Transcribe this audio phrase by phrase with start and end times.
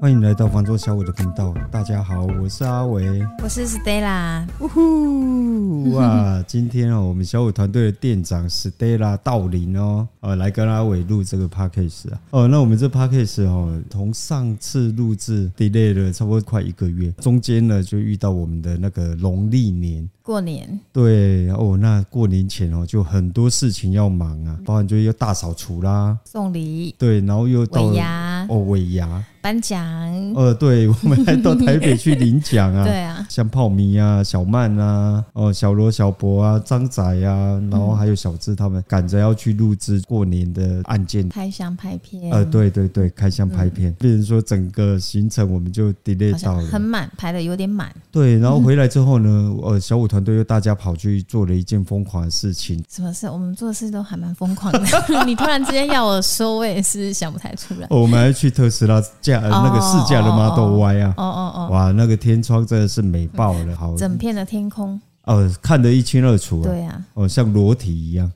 [0.00, 1.52] 欢迎来到房仲小伟的频道。
[1.72, 4.46] 大家好，我是阿伟，我是 Stella。
[4.60, 6.40] 呜呼 哇！
[6.46, 12.20] 今天哦，我们小伟团队的店长 Stella 到临哦，呃，来跟阿伟录这个 Podcast 啊。
[12.30, 20.08] 哦，那我们这 Podcast 哦，从上次录制 delay 了差不多快一个月，中间呢就遇到我们的那个农历年。
[20.22, 29.82] 过年对哦，那过年前哦，就很多事情要忙啊，包含就要大扫除啦，送礼对，然后又到尾牙哦，尾牙颁奖，
[30.34, 52.84] 呃，对，我们还到台北去领奖啊， 对啊，像泡米啊、小曼啊、哦小罗、小博啊、张仔啊，然后还有小智他们赶着要去录制过年的案件，开箱拍片，呃，对对对，开箱拍片，变成说整个行程我们就 delay 到了，很满，排的有点满，对，然后回来之后呢， 呃，小五团队又大家跑去做了一件疯狂的事情。
[52.90, 53.26] 什么事？
[53.30, 54.80] 我们做的事都还蛮疯狂的。
[55.24, 57.86] 你突然之间要我说，我也是想不太出来。
[57.88, 61.14] 我们还去特斯拉驾那个试驾的 Model Y 啊！
[61.16, 61.68] 哦哦哦！
[61.70, 65.00] 哇，那个天窗真的是美爆了，好，整片的天空。
[65.24, 66.64] 哦，看得一清二楚啊！
[66.64, 68.32] 对啊，哦，像裸体一样。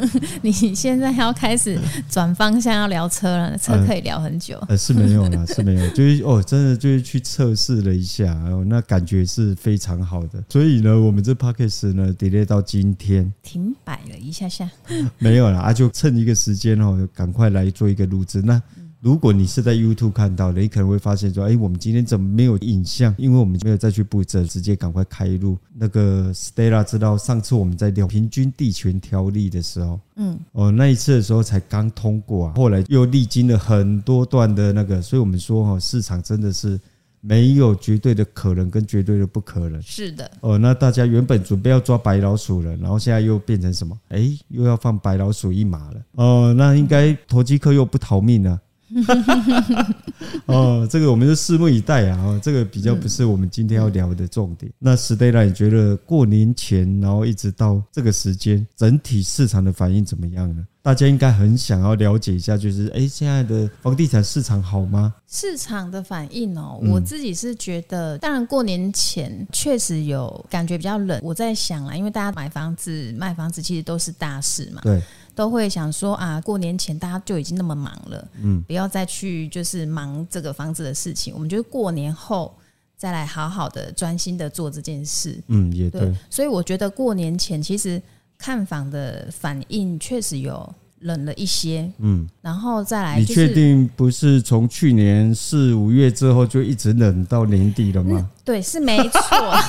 [0.42, 4.62] 你现在要开始转方向要聊车了，车可以聊很久。
[4.68, 10.44] 呃，是没有啦， 是没有，就是哦，真的就是去测试了一下，哦，那感觉是非常好的。
[10.50, 14.70] 所以呢，我们这 Podcast 呢，delay 到今天停摆了一下下，
[15.16, 18.42] 没有啦，啊，就趁一个时间哦，赶快来做一个录制。
[18.42, 18.60] 那
[19.04, 23.14] 如果你是在 YouTube 看到的，你可能会发现说，哎，我们今天怎么没有影像？
[23.18, 25.58] 因为我们没有再去布置，直接赶快开录。
[25.74, 36.80] 那个 Stella 知道，上次我们在聊平均地权条例的时候，嗯，哦，那一次的时候才刚通过啊，后来又历经了很多段的那个，所以我们说哈，市场真的是
[37.20, 39.82] 没有绝对的可能跟绝对的不可能。
[39.82, 43.94] 是的，哦，那大家原本准备要抓白老鼠了，然后现在又变成什么？
[44.08, 46.02] 哎，又要放白老鼠一马了。
[46.12, 48.58] 哦，那应该投机客又不逃命了。
[50.46, 52.18] 哦，这个我们就拭目以待啊！
[52.22, 54.70] 哦，这个比较不是我们今天要聊的重点。
[54.78, 60.64] 那 Stella，你觉得过年前，然后一直到这个时间，整体市场的反应怎么样呢？
[60.82, 65.14] 大家应该很想要了解一下，就是哎，现在的房地产市场好吗？
[65.26, 71.18] 市场的反应哦，我自己是觉得，当然过年前确实有感觉比较冷。
[71.22, 75.02] 我在想啊，因为大家买房子、卖房子其实都是大事嘛，对。
[75.34, 81.34] 都会想说啊，过年前大家就已经那么忙了，嗯，不要再去就是忙这个房子的事情。
[81.34, 82.54] 我们觉得过年后
[82.96, 86.02] 再来好好的专心的做这件事，嗯，也对。
[86.02, 88.00] 对，所以我觉得过年前其实
[88.38, 90.74] 看房的反应确实有。
[91.00, 98.30] 冷了一些，嗯，然后再来，你确定不是从去年四五月之后就一直冷到年底了吗？
[98.44, 99.20] 对，是没错。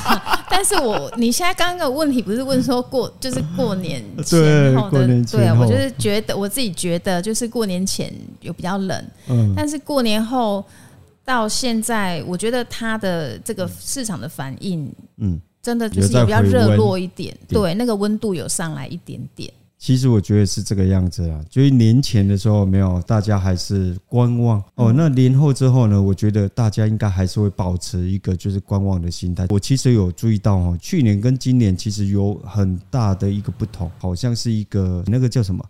[0.50, 10.64] 但是我你现在刚刚的问题不是问说过就是过年前后的，对，我就是觉得我自己觉得就是过年前有比较冷，嗯，但是过年后
[11.26, 19.52] 到现在，我觉得它的这个市场的反应，嗯，真的就是比较热络一点，对，那个温度有上来一点点。
[19.86, 24.92] 其实我觉得是这个样子啊，就是年前的时候没有，大家还是观望哦。
[24.92, 29.46] 那年后之后呢，我觉得大家应该还是会保持一个就是观望的心态。
[29.52, 35.64] 我其实有注意到哦，去年跟今年其实有很大的一个不同，好像是一个那个叫什么？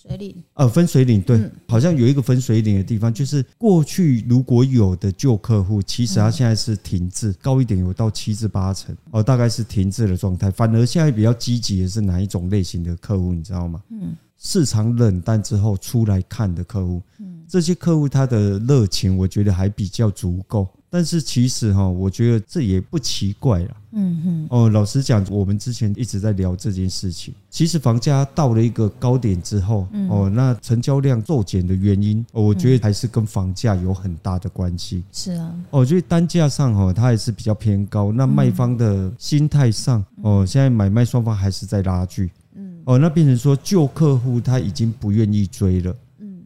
[0.00, 1.38] 水岭呃，分水岭对，
[1.68, 10.50] 好像有一个分水岭的地方，就是过去如果有的旧客户，其实他现在是停滞，高一点有到七至八成哦，大概是停滞的状态。
[10.50, 13.82] 反而现在比较积极的是哪一种类型的客户，你知道吗？
[13.90, 20.66] 嗯，市场冷淡之后出来看的客户，嗯，这些客户他的热情，我觉得还比较足够。
[20.92, 23.76] 但是其实哈，我觉得这也不奇怪了。
[23.92, 24.46] 嗯哼。
[24.50, 27.32] 哦，老实讲，我们之前一直在聊这件事情。
[27.48, 35.04] 其实房价到了一个高点之后，哦，那成交量骤减的原因，我觉得还是跟房价有很大的关系。
[35.12, 35.54] 是啊。
[35.70, 38.10] 哦，所以单价上哈，它还是比较偏高。
[38.10, 42.30] 那卖方的心态上，哦，现在买卖双方还是在拉锯。
[42.56, 42.80] 嗯。
[42.84, 45.94] 哦，那变成说旧客户他已经不愿意追了。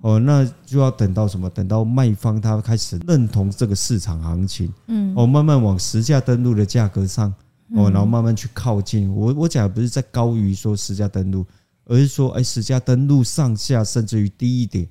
[0.05, 1.49] 哦，那就要等到什么？
[1.49, 7.33] 等到卖方他开始认同这个市场行情，嗯，哦，慢慢往实价登录的价格上，
[7.75, 9.11] 哦，然后慢慢去靠近。
[9.15, 11.43] 我我讲的不是在高于说实价登录，
[11.87, 14.87] 而是说，哎，实价登录上下甚至于低一点，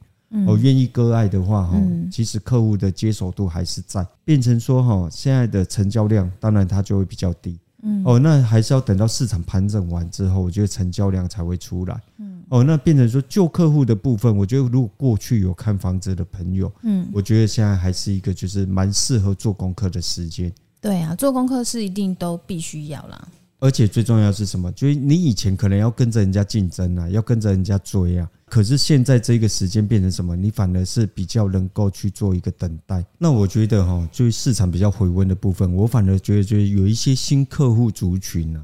[0.48, 1.80] 哦，愿意割爱的话，哈，
[2.12, 12.32] 其实客户的接受度还是在，变成说，哈，现在的成交量当然它就会比较低，嗯，哦，那还是要等到市场盘整完之后，我觉得成交量才会出来，嗯。
[12.49, 20.51] 哦，那变成说旧客户的部分，我觉得如果过去有看房子的朋友，嗯，我觉得现在还是一个就是蛮适合做功课的时间。
[20.79, 23.27] 对啊，做功课是一定都必须要啦。
[23.59, 24.69] 而且最重要是什么？
[24.73, 28.29] 就是你以前可能要跟着人家竞争啊，要跟着人家追啊。
[28.45, 30.35] 可是现在这个时间变成什么？
[30.35, 33.03] 你反而是比较能够去做一个等待。
[33.17, 38.63] 那我觉得哈，就是市场比较回温的部分，我反而觉得就是有一些新客户族群呢。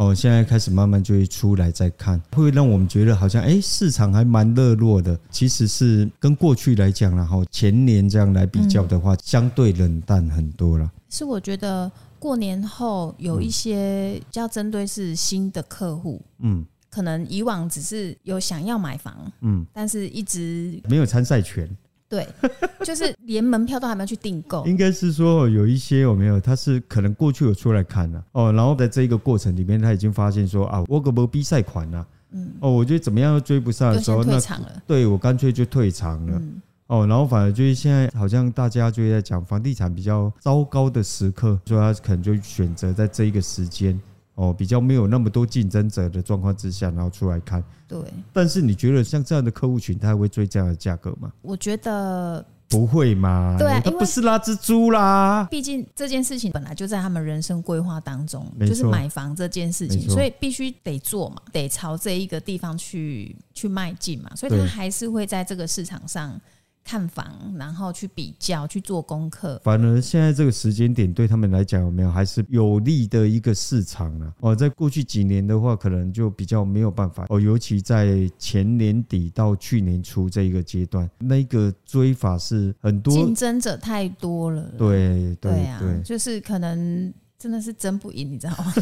[0.00, 5.18] 哦，现在开始慢慢就会出来再看，会让我们觉得好像哎，市场还蛮热络的。
[5.30, 10.90] 其实是跟过去来讲，然后前年这样来比较的话，相对冷淡很多了。
[11.10, 21.68] 是我觉得过年后有一些比较针对是新的客户，嗯，可能以往只是有想要买房，嗯，但是一直没有参赛权。
[22.10, 22.26] 对，
[22.84, 24.66] 就是连门票都还没有去订购。
[24.66, 26.40] 应该是说有一些有没有？
[26.40, 34.82] 他是可能过去有出来看了哦，然后在这一个过程里面，他已经发现说啊，我可不比赛款了，嗯，哦，我觉得怎么样都追不上的时候，退场了。
[34.88, 36.42] 对，我干脆就退场了。
[36.88, 43.96] 哦，然后反而就是现在好像大家就在讲房地产比较糟糕的时刻，所以他可能就选择在这一个时间。
[44.34, 47.62] 哦，比较没有那么多竞争者的状况之下，然后出来看。
[47.86, 47.98] 对。
[48.32, 51.30] 但是你觉得像这样的客户群，他还会追这样的价格吗？
[51.42, 53.56] 我觉得不会嘛。
[53.58, 55.46] 对，他不是拉蜘蛛啦。
[55.50, 66.40] 毕竟这件事情本来就在他们人生规划当中，就是买房这件事情，所以必须得做嘛，得朝这一个地方去去迈进嘛，所以他还是会在这个市场上。
[66.84, 69.60] 看房，然后去比较，去做功课。
[69.62, 74.32] 反而现在这个时间点对他们来讲，有没有还是有利的一个市场呢？
[74.40, 77.40] 哦，在过去几年的话，可能就比较没有办法哦。
[77.40, 84.62] 尤其在前年底到去年初这一个阶段，那个追法是很多竞争者太多了。
[84.76, 87.12] 对对对啊，就是可能。
[87.40, 88.74] 真的是争不赢，你知道吗？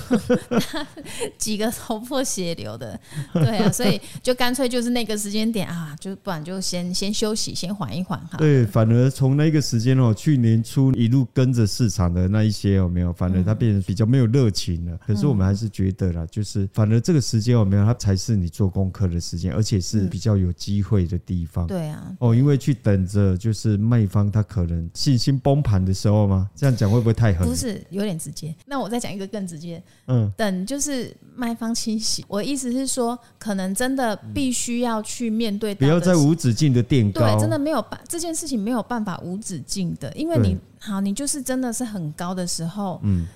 [1.39, 2.99] 几个头破血流的，
[3.33, 8.37] 对啊， 所以就干脆就是那个时间点啊，就不然就先先休息，先缓一缓哈。
[8.37, 13.13] 对，反而从那个时间哦，去年初一路跟着市场的那一些有没有？
[13.13, 14.99] 反而它变得比较没有热情了。
[15.07, 17.85] 可是我们还是觉得啦，就是反而这个时间有没有？
[17.85, 21.65] 它才是你做功课的时间，而且是比较有机会的地方。
[21.69, 26.51] 对啊，哦，因为去等着就是卖方他可能信心崩盘的时候吗？
[26.57, 27.49] 这样讲会不会太狠？
[27.49, 28.48] 不是，有点直接。
[28.67, 32.25] 那我再讲一个更直接，嗯，等就是卖方清洗。
[32.29, 43.27] 我意思是说，可能真的必须要去面对，不要再无止境的垫高，对，真的没有办这件事情没有办法无止境的，因为你好，你就是真的是很高的时候，嗯，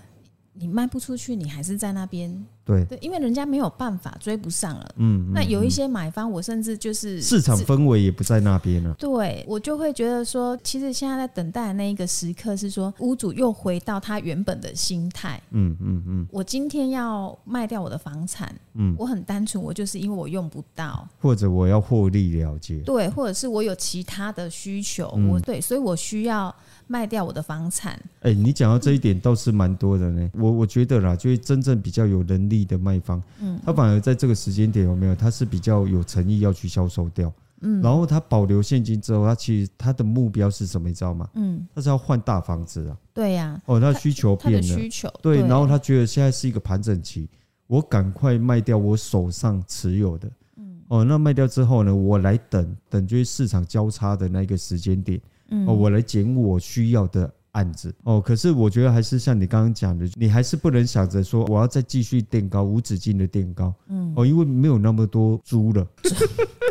[0.53, 2.45] 你卖不出去，你还是在那边。
[2.65, 4.95] 对对，因为人家没有办法追不上了。
[4.97, 8.95] 嗯，那有一些买方，我甚至就是市场氛围也不在那边了。
[8.95, 15.41] 对，我就会觉得说，其实现在在等待的那一个时刻是说，屋主又回到他原本的心态。
[15.51, 16.27] 嗯嗯嗯。
[16.31, 22.79] 我今天要卖掉我的房产，嗯，我很单纯，我就是因为我用不到，或者我要获利了结。
[22.83, 26.55] 对，或者是我有其他的需求，我对，所以我需要
[26.93, 28.01] 卖掉我的房产。
[28.21, 30.31] 哎，你讲到这一点倒是蛮多的呢。
[30.35, 32.63] 我我觉得啦，就是真正比较有能力。
[32.73, 35.15] 的卖方，嗯，他反而在这个时间点有没有？
[35.17, 37.31] 他是比较有诚意要去销售掉，
[37.61, 40.89] 嗯，然后他保留现金之后，他其实他的目标是什么？
[40.89, 41.29] 你知道吗？
[41.35, 42.97] 嗯，他是要换大房子啊。
[43.13, 47.29] 对呀，哦，他需求变了，需求对，然后他觉得现在是一个盘整期，
[47.67, 55.21] 我赶快卖掉我手上持有的，嗯，哦，那卖掉之后呢，我来等等，就是市场交叉的那个时间点，
[55.53, 57.33] 嗯，哦，我来捡我需要的。
[57.53, 65.87] 案子哦，可是我觉得还是像你刚刚讲的，你还是不能想着说我要再继续垫高，无止境的垫高，嗯，哦，因为没有那么多猪了。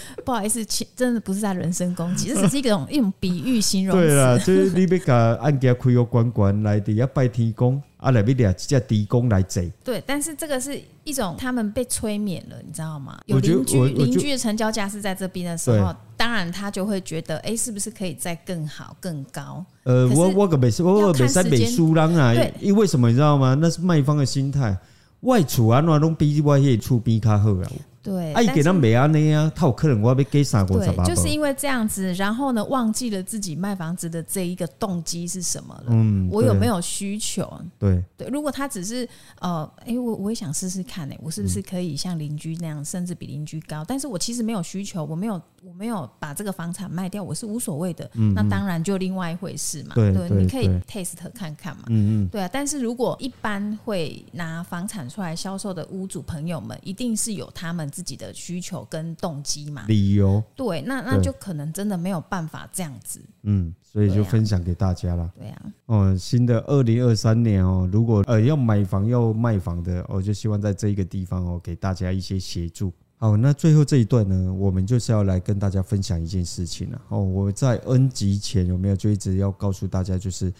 [0.24, 3.96] 不好意思，其真的不是在人身攻击，这只是一种一种比喻形容。
[3.96, 7.82] 对啦，就是你要把案件开个关关来的，要拜天公。
[7.98, 9.72] 啊，来不了，叫地公来贼。
[9.82, 13.18] 对，但是这个是一种他们被催眠了，你知道吗？
[13.26, 19.64] 有邻居邻居的成交价是在这边的时候，当然他就会觉得，哎，是不是可以再更好、更高？
[19.82, 23.58] 呃，我我个美我个美三美输人啊，因为什么你知道吗？
[23.60, 24.78] 那是卖方的心态，
[25.22, 27.66] 外处啊，那拢比外业出比较好啊。
[28.08, 35.84] 对，哎，给他没啊那样，他有客人我要被给杀过，就是因为这样子，然后呢，忘记了自己卖房子的这一个动机是什么了。
[35.88, 37.48] 嗯，我有没有需求？
[37.78, 39.08] 对对，如果他只是
[39.40, 43.84] 呃，哎，我我也想试试看，哎，我是不是可以像邻居那样，甚至比邻居高？
[43.86, 48.08] 但是我其实没有需求，我没有我没有把这个房产卖掉，我是无所谓的。
[48.14, 49.94] 嗯，那当然就另外一回事嘛。
[49.94, 51.84] 对，你可以 test 看看嘛。
[51.88, 52.48] 嗯嗯，对啊。
[52.50, 59.82] 但是如果一般会拿房产出来销售的屋主朋友们，一定是有他们自己的需求跟动机嘛？
[59.88, 63.20] 理由对，那那就可能真的没有办法这样子。
[63.42, 65.28] 嗯，所以就分享给大家了。
[65.36, 72.92] 对啊，哦，新的二零二三年哦，如果呃要买房要卖房的，我就希望在这一个地方哦，给大家一些协助。
[73.16, 77.02] 好，那最后这一段呢，我们就是要来跟大家分享一件事情了。
[77.08, 80.52] 哦，我在 N 集前有没有就一直要告诉大家，就是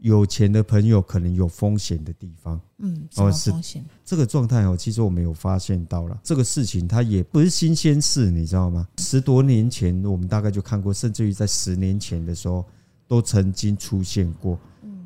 [0.00, 2.60] 有钱的朋友可能有风险的地方。
[2.78, 3.84] 嗯，哦，是风险？
[4.04, 8.88] 这个状态哦，其实我们有发现到了这个事情，它也不是新鲜事，你知道吗？
[8.98, 12.64] 十多年前我们大概就看过，甚至于在十年前的时候
[13.06, 14.58] 都曾经出现过。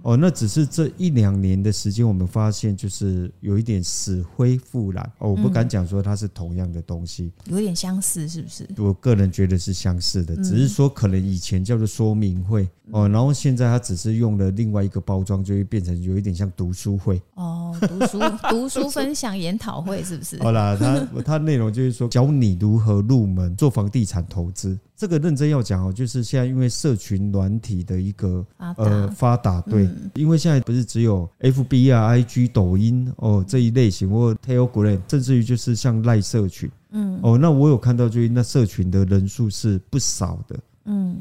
[0.05, 5.03] 哦，那只是这一两年的时间，我们发现就是有一点死灰复燃。
[5.19, 8.69] 哦，我不敢讲说它是同样的东西，有点相似，是不是？
[8.77, 17.19] 我个人觉得是相似的，只是说可能以前叫做说明会哦，然后现在它只是用了另外一个包装，就会变成有一点像读书会。
[17.33, 18.21] 哦，读书
[18.51, 20.39] 读书分享研讨会是不是？
[20.43, 24.79] 好啦，它它内容就是说教你如何入门做房地产投资。
[24.97, 28.47] 这个认真要讲哦，就是现在因为社群软体的一个
[28.77, 40.57] 呃发达，对，因为现在不是只有 FB 啊、IG、抖音哦这一类型，或 Telegram，甚至于就是像赖社群，嗯，哦，那我有看到，就是那社群的人数是不少的。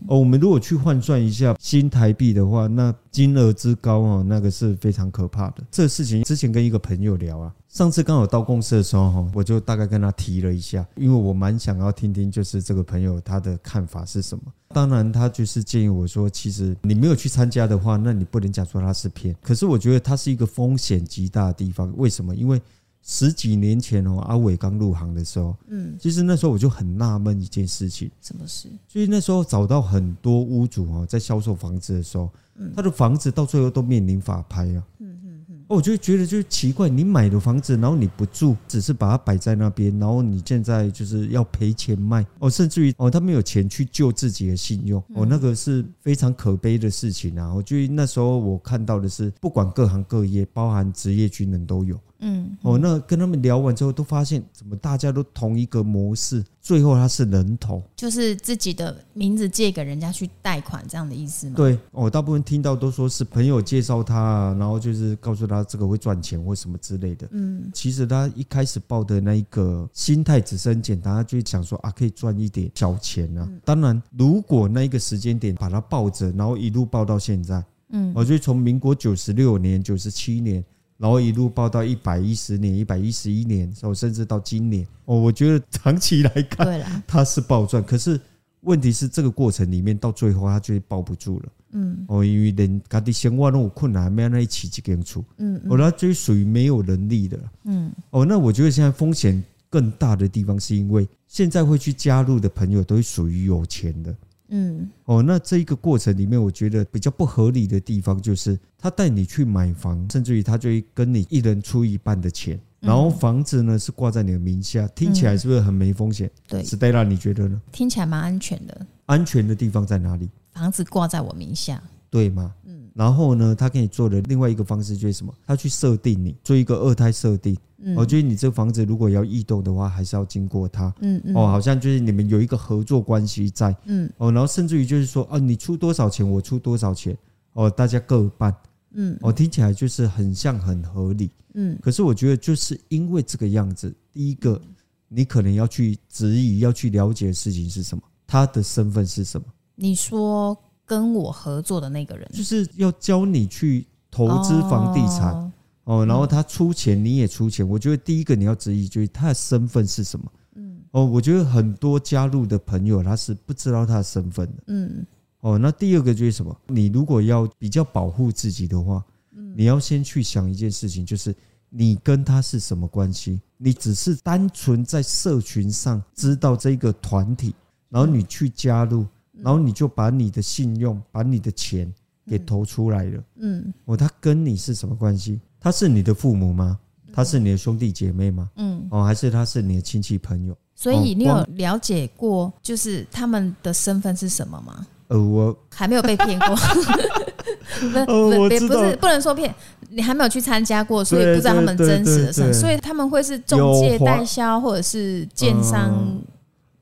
[0.08, 5.64] 哦，我们如果去换算一下新台币的话，那金额之高哦，那个是非常可怕的。
[5.72, 14.44] 这事情之前跟一个朋友聊啊，上次刚好到公司的时候哈，我就大概跟他提了一下，因为我蛮想要听听，就是这个朋友他的看法是什么。
[14.70, 19.36] 当然，他就是建议我说，其实你没有去参加的话，那你不能讲说他是骗。
[19.42, 22.36] 可是我觉得它是一个风险极大的地方，为什么？
[22.36, 22.60] 因为
[23.06, 28.70] 十几年前哦，阿伟刚入行的时候，嗯，其实那时候我就很纳闷一件事情，什么事？
[28.88, 32.30] 所以那时候找到很多屋主哦，在销售房子的时候，
[32.74, 42.26] 他的房子到最后都面临法拍啊，嗯嗯嗯，我就觉得就是奇怪，你买的房子，然后你不住，只是把它摆在那边，然后你现在就是要赔钱卖。
[42.40, 45.04] 哦，甚至于哦，他没有钱去救自己的信用。
[45.14, 47.54] 哦，那个是非常可悲的事情啊。
[47.54, 52.00] 我觉得那时候我看到的是，不管各行各业，包含职业军人都有。
[52.24, 61.56] 嗯，哦，那跟他们聊完之后，都发现怎么大家都同一个模式，最后他是人头，就是自己的名字借给人家去贷款这样的意思吗？
[61.58, 67.28] 对，我大部分听到都说是朋友介绍他，然后就是告诉他这个会赚钱或什么之类的。
[67.32, 73.50] 嗯，其实他一开始抱的那一个心态只是很简单，他就想说啊，可以赚一点小钱啊。
[73.66, 80.64] 当然，如果那一个时间点把他抱着，然后一路抱到现在，嗯，我就从民国九十六年、九十七年。
[81.04, 87.84] 然后一路报到一百一十年、一百一十一年，甚至到今年哦，我觉得长期来看，它是暴赚。
[87.84, 88.18] 可是
[88.62, 91.46] 问题是，这个过程里面到最后，它就抱不住了。
[91.74, 95.22] 嗯，哦，因为人家的生活那么困难，没有那一起几间厝。
[95.40, 97.38] 嗯，哦，那就属于没有能力的。
[97.66, 104.16] 嗯，哦，那我觉得现在风险更大的地方，是因为现在会去加入的朋友，都是属于有钱的。
[104.50, 116.30] 嗯，哦，那这一个过程里面，我觉得比较不合理的地方就是，他带你去买房，甚至于他就会跟你一人出一半的钱，然后房子呢是挂在你的名下，听起来是不是很没风险？
[116.48, 117.62] 对，Stella，你觉得呢？
[117.72, 118.86] 听起来蛮安全的。
[119.06, 120.30] 安全的地方在哪里？
[120.52, 122.54] 房子挂在我名下，对吗？
[122.66, 122.90] 嗯。
[122.94, 125.34] 然后呢，他给你做的另外一个方式就是什么？
[125.48, 127.58] 他去设定你做一个二胎设定。
[127.96, 130.94] 我觉得你这房子如果要异动的话，还是要经过他。
[131.02, 131.36] 嗯嗯。
[131.36, 133.76] 哦，好像就是你们有一个合作关系在。
[133.86, 134.10] 嗯。
[134.18, 137.18] 哦，然后甚至于就是说，啊，你出多少钱，我出多少钱，
[137.54, 138.56] 哦，大家各半。
[138.94, 139.18] 嗯。
[139.22, 141.30] 哦，听起来就是很像很合理。
[141.56, 141.78] 嗯。
[141.82, 144.62] 可是我觉得就是因为这个样子，第一个，
[145.08, 148.04] 你可能要去质疑、要去了解的事情是什么？
[148.26, 149.46] 他的身份是什么？
[149.76, 155.34] 你说跟我合作的那个人，就是要教你去投资房地产。
[155.34, 155.52] 哦，
[155.86, 157.68] 然后他出钱，你也出钱。
[157.68, 160.32] 我觉得第一个你要质疑，就是他的身份是什么？
[160.56, 164.64] 嗯，哦，我觉得很多加入的朋友他是不知道他的身份的。
[164.68, 165.06] 嗯，
[165.42, 166.56] 哦，那第二个就是什么？
[166.68, 169.04] 你如果要比较保护自己的话，
[169.36, 171.36] 嗯，你要先去想一件事情，就是
[171.70, 173.42] 你跟他是什么关系？
[173.58, 177.54] 你只是单纯在社群上知道这个团体，
[177.90, 181.94] 然后你去加入，然后你就把你的信用、把你的钱
[182.28, 183.24] 给投出来了。
[183.38, 185.40] 嗯，哦，他跟你是什么关系？
[185.60, 186.80] 他是你的父母吗？
[187.14, 188.50] 他是你的兄弟姐妹吗？
[188.56, 190.58] 嗯，哦，还是他是你的亲戚朋友？
[190.76, 194.88] 所以你有了解过，就是他们的身份是什么吗？
[195.10, 196.56] 呃，我还没有被骗过。
[198.06, 199.54] 不，不，不是，不能说骗，
[199.90, 202.54] 你还没有去参加过，所以不知道他们真实的身份。
[202.54, 206.20] 所以他们会是中介代销，或者是建商。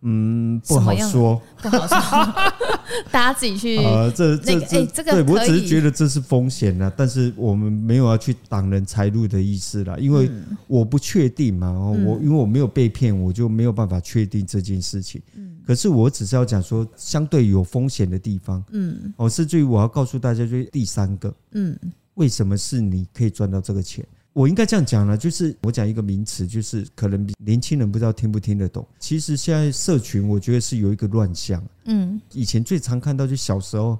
[0.03, 2.33] 嗯，不好说，不好说，
[3.11, 3.77] 大家自己去。
[3.77, 10.29] 呃，这这这，这个对我只是觉得这是风险啦，但是我们没有要去挡人财路的意思啦，因为
[10.67, 15.21] 我不确定嘛，我因为我没有被骗，我就没有办法确定这件事情。
[15.63, 21.77] 可是我只是要讲说，相对有风险的地方，嗯，哦，甚至于我要告诉大家，就是第三个，嗯，
[22.15, 24.03] 为什么是你可以赚到这个钱？
[24.33, 28.87] 我应该这样讲了，就是我讲一个名词，就是可能年轻人不知道听不听得懂。
[28.97, 31.61] 其实现在社群，我觉得是有一个乱象。
[31.85, 33.99] 嗯，以前最常看到就小时候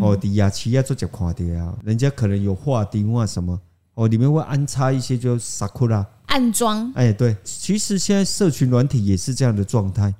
[0.00, 3.58] 哦，底下企业做只看的啊，人家可能有画钉啊什么，
[3.94, 6.92] 哦，里面会安插一些就 sakura 暗装。
[6.94, 10.14] 哎，对，其实现在社群软体也是这样的状态。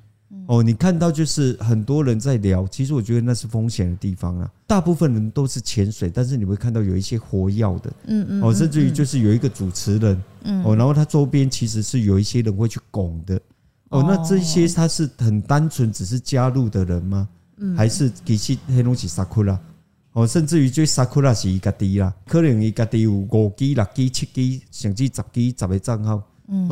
[0.51, 4.51] 哦，你看到就是很多人在聊，其实我觉得那是风险的地方啊。
[4.67, 13.41] 大部分人都是潜水，但是你会看到有一些活跃的，嗯嗯，哦，甚至于就是有一个主持人，嗯，哦，然后他周边其实是有一些人会去拱的，
[13.91, 17.29] 哦，那这些他是很单纯只是加入的人吗？
[17.77, 19.57] 还是其实黑龙江萨库拉？
[20.15, 26.21] 哦，甚至于就萨库拉是一个地啦，可能一个地有五 G、六 G、七 G，甚至十 G、十个账号。
[26.53, 26.69] 嗯，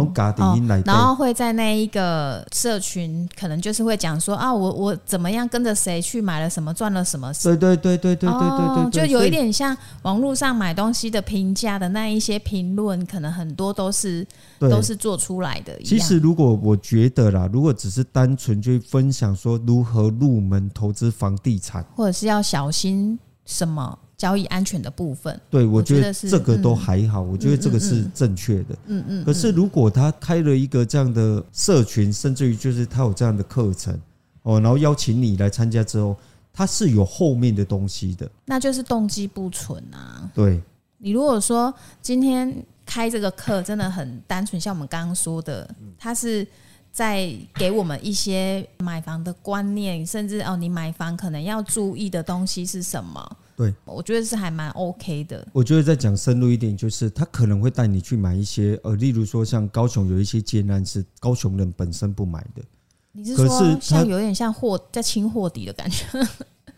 [0.85, 7.32] 然后会在那一个社群，可能就是会讲说啊，我我怎么样跟着谁去买了什么，赚了什么？
[7.44, 14.26] 对对对对对对对对，就有一点像网络上买东西的评价的那一些评论，可能很多都是
[14.58, 15.78] 都是做出来的。
[15.85, 23.16] 其实，如果我觉得啦，如果只是单纯去分享说如何入门投资房地产，或者是要小心
[23.47, 23.99] 什么。
[24.19, 28.77] 交易安全的部分，对，我觉得这个都还好，我觉得这个是正确的。
[28.87, 29.25] 嗯嗯。
[29.25, 33.97] 可是如果他开了一个这样的社群，甚至于就是他有这样的课程
[34.43, 36.17] 哦，然后邀请你来参加之后，
[36.53, 40.29] 他是有后面的东西的，那就是动机不纯啊。
[40.35, 40.61] 对。
[41.01, 41.73] 你如果说
[42.03, 42.53] 今天
[42.85, 46.45] 开这个课真的很单纯，像我们刚刚说的，他是
[46.91, 53.37] 在给我们一些买房的观念，甚至哦，你买房可能要注意的东西是什么？
[53.59, 55.45] 对，我觉得是还蛮 OK 的。
[55.53, 62.62] 我觉得再讲深入一点，就是他可能会带你去买一些，呃，例如说像高雄有一些建案是高雄人本身不买的。
[63.11, 66.07] 你是说像有点像货在清货底的感觉？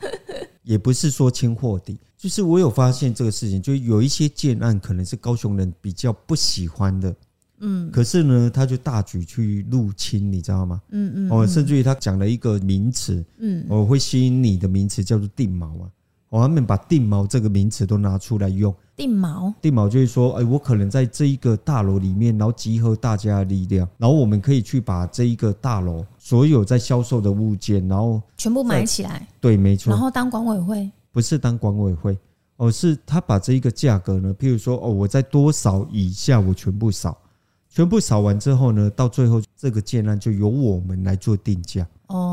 [0.65, 7.15] 也不是说清货底，就是我有发现这个事情，就有一些建案可能是高雄人比较不喜欢的，
[7.59, 10.81] 嗯，可是呢，他就大举去入侵，你知道吗？
[10.93, 15.91] 嗯嗯，哦，甚至于他讲了一个名词，嗯，我会吸引你的名词叫做定锚啊。
[16.31, 18.75] 我们把定锚这个名词都拿出来用。
[18.97, 29.27] 定锚，定锚就是说，哎，我可能在这一个大楼里面，然后集合大家的力量，然后我们可以去把这一个大楼所有在销售的物件，然后全部买起来。
[29.41, 29.91] 对，没错。
[29.91, 30.91] 然后当管委会？
[31.11, 32.17] 不是当管委会，
[32.59, 37.19] 而是他把这一个价格呢，譬如说，哦，我在多少以下，我全部扫，
[37.69, 41.85] 全部扫完之后呢，到最后这个建案就由我们来做定价。
[42.07, 42.30] 哦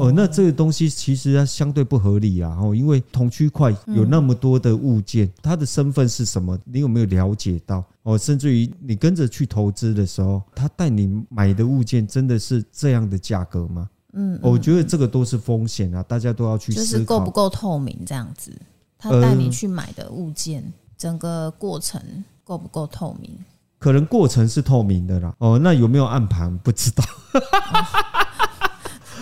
[0.00, 2.56] 哦，那这个东西其实它相对不合理啊！
[2.58, 6.58] 哦，因为同区块有那么多的物件，它的身份是什么？
[6.64, 7.84] 你有没有了解到？
[8.02, 13.90] 哦，甚至于你跟着去投资的时候，他带你买的物件真的是这样的价格吗？
[14.14, 18.50] 嗯，我觉得这个都是风险啊，大家都要去思考，就是够不够透明这样子。
[18.98, 20.64] 他带你去买的物件，
[20.96, 22.02] 整个过程
[22.42, 23.30] 够不够透明？
[23.78, 25.34] 可能过程是透明的啦。
[25.38, 26.56] 哦，那有没有暗盘？
[26.58, 27.04] 不知道。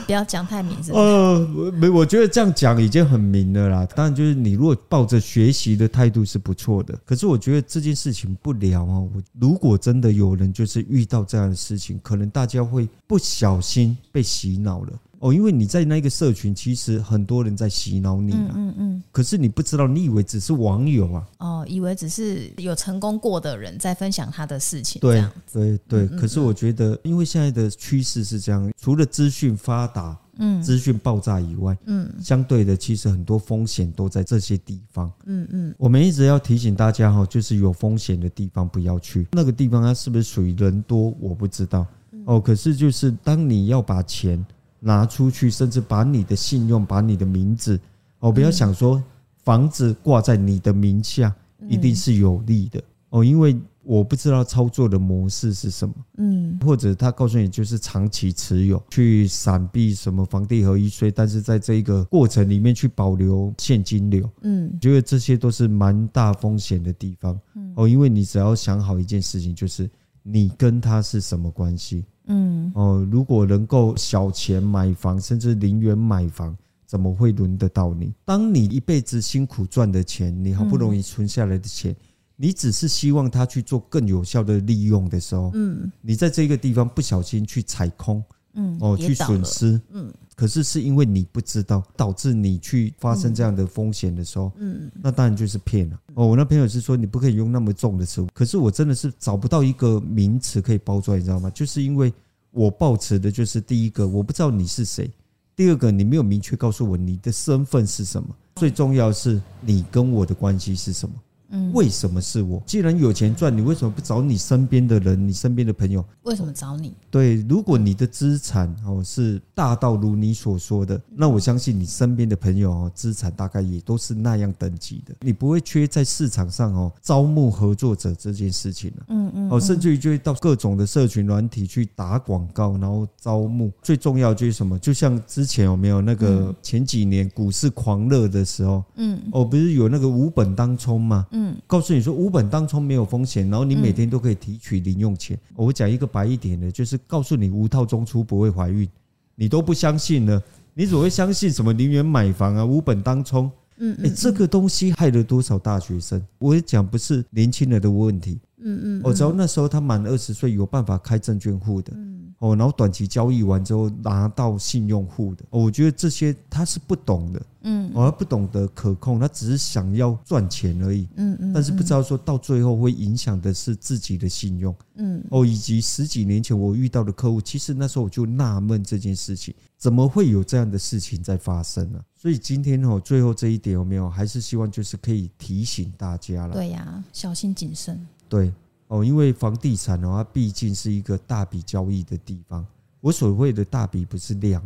[0.09, 3.87] 不要讲太明，呃，没，我觉得这样讲已经很明了啦。
[3.95, 6.99] 当然，就是你如果抱着学习的态度是不错的。
[7.05, 9.01] 可是，我觉得这件事情不聊啊。
[9.01, 14.93] 我如果真的有人就是遇到这样的事情，可能大家会不小心被洗脑了。
[15.21, 18.53] 哦，因为你在那个社群，其实很多人在洗脑你啊。
[18.55, 19.03] 嗯嗯。
[19.11, 21.27] 可是你不知道，你以为只是网友啊？
[21.39, 25.01] 哦，以为只是有成功过的人在分享他的事情。
[25.01, 26.07] 对对对。
[26.07, 35.11] 可是我觉得，因为现在的趋势是这样，除了资讯发达，嗯，资讯爆炸以外，嗯，相对的，其实很多风险都在这些地方。
[35.27, 35.75] 嗯嗯。
[35.79, 39.27] 我们一直要提醒大家哈，就是有风险的地方不要去。
[39.33, 41.13] 那个地方它是不是属于人多？
[41.19, 41.85] 我不知道。
[42.25, 44.45] 哦，可是就是当你要把钱。
[44.81, 47.79] 拿出去，甚至把你的信用、把你的名字，
[48.21, 49.03] 哦，不要想说
[49.45, 51.35] 房子挂在你的名下
[51.69, 52.83] 一定是有利的。
[53.11, 67.41] 哦，因为我不知道操作的模式是什么，嗯，或者他告诉你就是长期持有，去闪避什么房地合一税，但是在这一个过程里面去保留现金流，嗯，觉得这些都是蛮大风险的地方，
[67.77, 69.89] 哦，因为你只要想好一件事情，就是
[70.23, 72.05] 你跟他是什么关系。
[72.29, 78.15] 嗯哦，如果能够小钱买房，甚至零元买房，怎么会轮得到你？
[78.25, 81.95] 当你一辈子辛苦赚的钱，你好不容易存下来的钱，
[82.37, 88.23] 你只是希望他去做更有效的利用的时候，嗯，你在这个地方不小心去踩空，
[88.59, 96.01] 嗯，哦，去损失，嗯，可是是因为你不知道，导致你去发生这样的风险的时候，嗯，那当然就是骗了。
[96.15, 101.49] 哦，我那朋友是说你不可以用那么重的词，可是我真的是找不到一个名词可以包装，你知道吗？
[101.51, 102.13] 就是因为
[102.51, 105.09] 我抱持的就是第一个，我不知道你是谁；
[105.55, 111.15] 第二个，你没有明确告诉我你的身份是什么；最重要是你跟我的关系是什么。
[111.51, 112.63] 嗯，为什么是我？
[112.67, 116.05] 既然有钱赚，你为什么不找你身边的人、你身边的朋友？
[116.23, 116.95] 为什么找你？
[117.11, 129.07] 对，如果你的资产哦是大到如你所说的，那我相信你身边的朋友哦资产大概也都是那样等级的，你不会缺在市场上哦招募合作者这件事情了。
[129.09, 133.73] 嗯嗯，哦，甚至于就会到各种的社群软体去打广告，然后招募。
[133.83, 134.79] 最重要就是什么？
[134.79, 141.27] 就像之前有没有那个前几年股市狂热的时候，嗯，哦，不是有那个无本当冲吗？
[141.31, 145.39] 嗯，告诉你说无本当冲没有风险，然后你每天都可以提取零用钱。
[145.55, 148.89] 我讲一个白一点的，就是告诉你无套中出不会怀孕，
[149.35, 150.43] 你都不相信呢，
[150.75, 152.65] 你怎么会相信什么零元买房啊？
[152.65, 156.23] 无本当冲，嗯，哎，这个东西害了多少大学生？
[156.39, 161.93] 我讲不是年轻人的问题，嗯嗯，我知道那时候他满二十岁有办法开证券户的。
[162.39, 182.01] 哦，然后短期交易完之后拿到信用户的，我觉得这些他是不懂的，嗯，而不懂得可控，他只是想要赚钱而已，嗯嗯，但是不知道说到最后会影响的是自己的信用，嗯，哦，以及十几年前我遇到的客户，其实那时候我就纳闷这件事情，怎么会有这样的事情在发生呢？
[182.15, 188.53] 所以今天哦，最后这一点有没有，还是希望就是可以提醒大家了，对呀，小心谨慎，对。
[188.89, 192.67] 哦，因为房地产的话，毕竟是一个大笔交易的地方。
[193.01, 194.63] 我所谓的大笔不是量，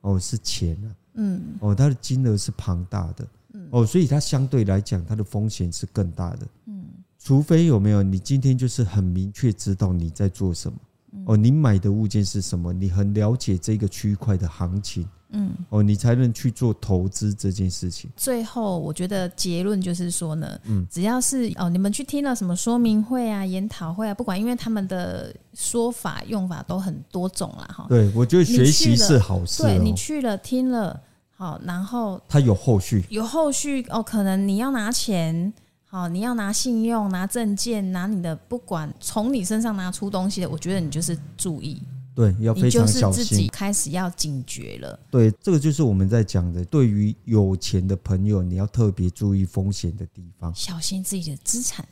[0.00, 0.88] 哦，是钱啊。
[1.14, 1.42] 嗯。
[1.60, 3.28] 哦，它的金额是庞大的。
[3.52, 3.68] 嗯。
[3.70, 6.46] 哦，所以它相对来讲，它的风险是更大的。
[6.66, 6.84] 嗯。
[7.18, 10.78] 除非有没有你今天就是很明确知道你在做什么。
[11.26, 12.72] 哦，你买的物件是什么？
[12.72, 15.08] 你很了解这个区块的行情。
[15.34, 18.08] 嗯，哦，你才能去做投资这件事情。
[18.16, 27.86] 最后，我觉得结论就是说呢，嗯，只要是哦，你们去听了什么说明会啊、研讨会啊，不管，因为他们的说法用法都很多种啦，哈。
[27.88, 29.62] 对，我觉得学习是好事。
[29.62, 30.98] 对，你去了听了，
[31.36, 35.52] 好，然后他有后续，有后续哦，可能你要拿钱，
[35.84, 41.82] 好，你要拿信用、拿证件、拿你的，不管从你身上拿出东西的，我觉得你就是注意。
[42.14, 43.24] 对，要非常小心。
[43.24, 44.98] 自己开始要警觉了。
[45.10, 46.64] 对，这个就是我们在讲的。
[46.66, 51.84] 对于有钱的朋友，你要特别注意风险的地方，小心自己的资产，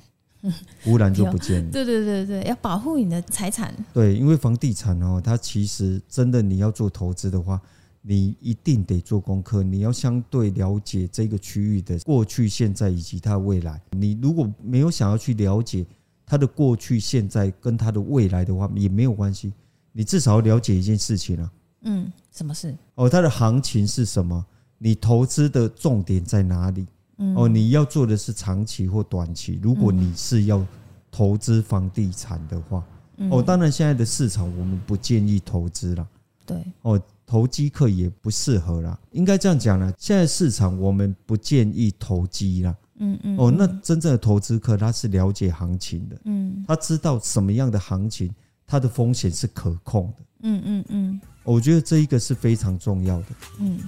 [0.84, 1.70] 忽然就不见了。
[1.72, 3.74] 对对对对，要保护你的财产。
[3.92, 7.60] 对，因为房地产哦，它其实真的你要做投资的话，
[8.00, 13.80] 你一定得做功课，你要相对了解这个区域的过去、现在以及它的未来。
[13.90, 15.84] 你如果没有想要去了解
[16.24, 19.52] 它的过去、现在跟它的未来的话，也没有关系。
[19.92, 21.52] 你至少要了解一件事情啊，
[21.82, 22.74] 嗯，什么事？
[22.94, 24.44] 哦，它的行情是什么？
[24.78, 26.86] 你投资的重点在哪里？
[27.18, 29.60] 嗯哦，你要做的是长期或短期？
[29.62, 30.66] 如果你是要
[31.10, 32.82] 投资房地产的话，
[33.30, 36.08] 哦，当然现在的市场我们不建议投资了，
[36.46, 48.34] 对，哦，投机客也不适合啦，应该这样讲啦，现在市场我们不建议投机啦，嗯嗯，哦，那真正的投资客他是了解行情的，嗯，他知道什么样的行情。
[48.72, 53.26] 它的风险是可控的，嗯嗯嗯，我觉得这一个是非常重要的，
[53.58, 53.78] 嗯。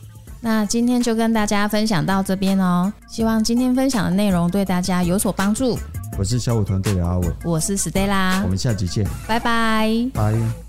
[0.42, 5.78] 那今天就跟大家分享到这边哦，希望今天分享的内容对大家有所帮助。
[6.18, 10.63] 我是小五团队的阿伟，我是 Stella，我们下集见，拜拜，拜。